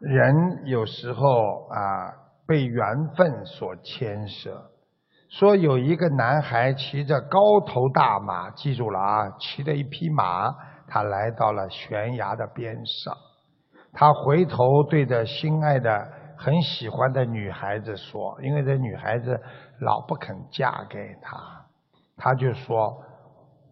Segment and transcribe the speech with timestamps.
[0.00, 2.12] 人有时候啊，
[2.46, 4.70] 被缘分所牵涉。
[5.28, 10.50] 说有一个男孩骑着高头大马，记住了啊，骑着一匹马，
[10.88, 13.14] 他来到了悬崖的边上。
[13.92, 19.38] 他回头对着心爱的、很喜欢的女孩子说：“因为这女孩子
[19.80, 21.36] 老不肯嫁给他，
[22.16, 22.96] 他就说，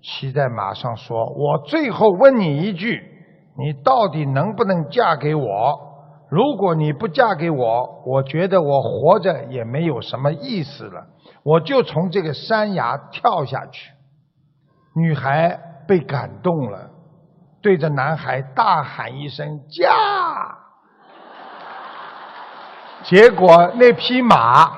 [0.00, 3.02] 骑在马上说：‘我最后问你一句，
[3.58, 5.91] 你到底能不能嫁给我？
[6.32, 11.06] 如果你不嫁给我，我觉得我活着也没有什么意思了。’”
[11.44, 13.90] 我就从这个山崖跳下去，
[14.96, 16.88] 女孩被感动了，
[17.60, 19.92] 对着男孩大喊一声“嫁”，
[23.04, 24.72] 结果那匹马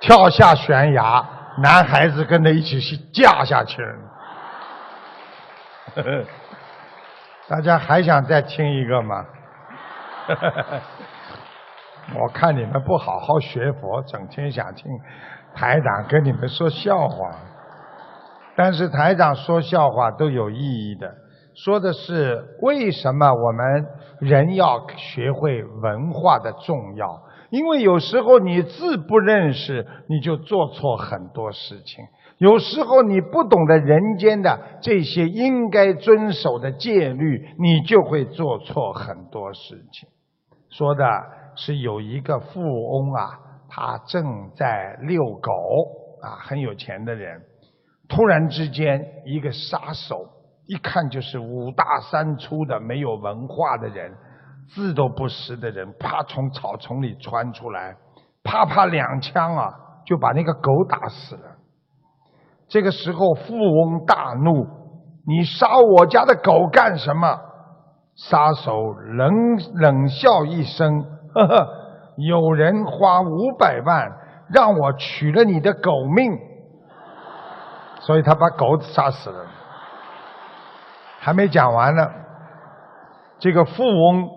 [0.00, 1.24] 跳下悬崖，
[1.62, 3.98] 男孩子跟着一起去嫁下去了。
[7.48, 9.24] 大家还想再听一个吗？
[12.18, 14.90] 我看你们不好好学佛，整天想听。
[15.54, 17.30] 台长跟你们说笑话，
[18.56, 21.14] 但是台长说笑话都有意义的，
[21.54, 23.86] 说的是为什么我们
[24.20, 27.22] 人要学会文化的重要。
[27.50, 32.04] 因为有时候你字不认识，你就做错很多事情；
[32.38, 40.08] 有时候你不懂得人间的这些应该遵守的戒律，你就会做错很多事情。
[40.76, 41.04] 说的
[41.54, 43.40] 是有一个富翁啊。
[43.68, 44.24] 他正
[44.54, 45.50] 在遛狗
[46.22, 47.42] 啊，很有钱的人。
[48.08, 50.24] 突然之间，一个杀手，
[50.66, 54.14] 一看就是五大三粗的、没有文化的人，
[54.68, 57.96] 字都不识的人，啪从草丛里窜出来，
[58.44, 59.74] 啪啪两枪啊，
[60.06, 61.56] 就把那个狗打死了。
[62.68, 64.64] 这个时候，富翁大怒
[65.26, 67.40] ：“你杀我家的狗干什么？”
[68.16, 71.68] 杀手冷冷笑一声：“呵呵。”
[72.18, 74.10] 有人花五百万
[74.48, 76.32] 让我取了你的狗命，
[78.00, 79.44] 所以他把狗杀死了。
[81.18, 82.10] 还没讲完呢，
[83.38, 84.30] 这个富翁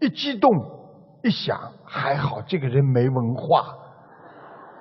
[0.00, 0.50] 一激动
[1.22, 3.74] 一想，还好这个人没文化，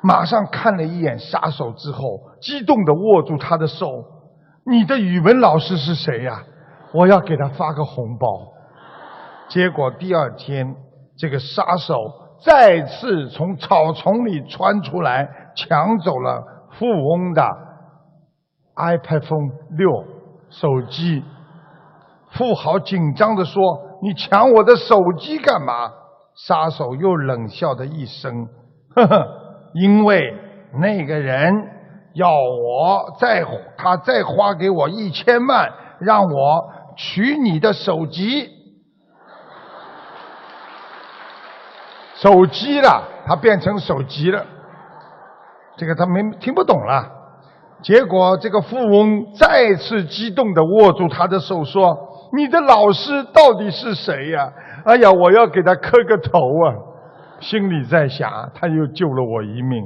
[0.01, 4.05] 马上看了一眼杀手之后，激动的握住他的手。
[4.65, 6.43] 你的语文老师是谁呀？
[6.94, 8.27] 我要给他发个红包。
[9.47, 10.75] 结果第二天。
[11.22, 11.95] 这个杀手
[12.45, 16.41] 再次从草丛里窜出来，抢走了
[16.72, 17.45] 富翁的
[18.77, 20.05] iPhone 六
[20.50, 21.22] 手机。
[22.31, 23.61] 富豪紧张地说
[24.01, 25.91] ：“你抢我的手机干嘛？”
[26.47, 28.47] 杀手又冷笑的一声
[28.95, 29.27] ：“呵呵，
[29.73, 30.33] 因为
[30.79, 31.53] 那个人
[32.13, 33.44] 要我再
[33.75, 35.69] 他再花给我一千万，
[36.00, 38.49] 让我取你的手机。”
[42.19, 44.45] 手机了，他变成手机了，
[45.77, 47.09] 这个他没听不懂了。
[47.81, 51.97] 结果这个富翁再次激动地握住他的手说
[52.35, 54.51] ：“你的老师到底是谁呀？”
[54.83, 56.75] 哎呀，我要给他磕个头啊！
[57.39, 59.81] 心里在想，他又救了我一命。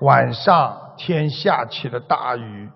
[0.00, 2.70] 晚上天下起了大雨，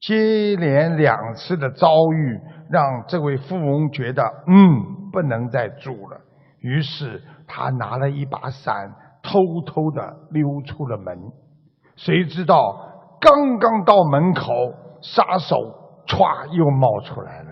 [0.00, 2.38] 接连两次的遭遇
[2.70, 6.18] 让这位富翁觉得，嗯，不能再住了。
[6.60, 7.22] 于是。
[7.48, 11.16] 他拿了一把伞，偷偷的溜出了门。
[11.94, 12.76] 谁知道
[13.20, 15.54] 刚刚到门口，杀手
[16.08, 17.50] 歘又冒出来了。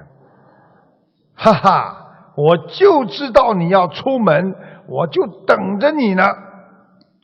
[1.36, 4.56] 哈哈，我就知道你要出门，
[4.88, 6.24] 我就等着你呢。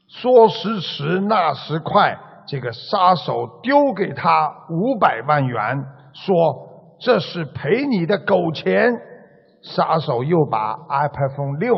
[0.06, 6.36] 说时迟，那时快，这个杀手丢给他五百万元，说
[7.00, 8.92] 这是赔你的狗钱。
[9.62, 11.76] 杀手又把 iPhone 六。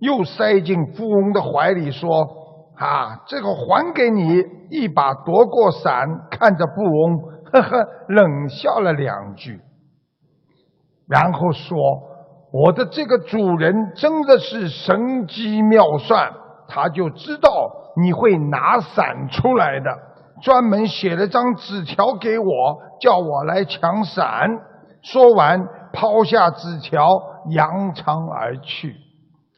[0.00, 2.26] 又塞进富翁的怀里，说
[2.76, 7.18] ：“啊，这个还给你。”一把夺过伞，看着富翁，
[7.52, 9.60] 呵呵，冷笑了两句，
[11.08, 11.76] 然后说
[12.54, 16.32] ：“我的这个主人真的是神机妙算，
[16.68, 17.50] 他就知道
[18.00, 19.90] 你会拿伞出来的，
[20.40, 22.46] 专门写了张纸条给我，
[23.00, 24.48] 叫我来抢伞。”
[25.02, 25.58] 说完，
[25.92, 27.08] 抛下纸条，
[27.50, 28.94] 扬长而去。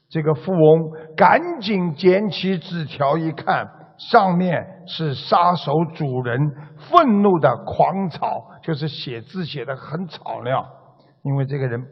[0.08, 3.68] 这个富翁赶紧捡起纸条一看，
[3.98, 6.38] 上面是杀手主人
[6.76, 10.64] 愤怒的狂草，就是写字写的很草料。
[11.24, 11.82] 因为这个人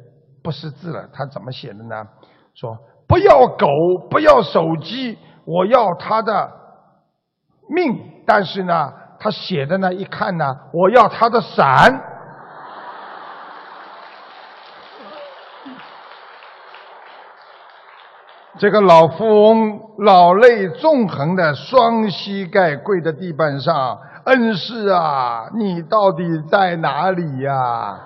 [0.45, 1.97] 不识字了，他怎么写的呢？
[2.55, 2.77] 说
[3.09, 3.67] 不要狗，
[4.11, 6.53] 不要手机，我要他的
[7.69, 8.20] 命。
[8.33, 12.01] 但是呢，他写的呢，一看呢，我要他的伞。
[18.57, 27.99] 这个老富翁老泪纵横的双膝盖跪在地板上，恩师啊，你到底在哪里呀？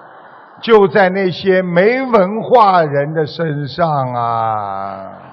[0.62, 5.23] 就在那些没文化人的身上啊！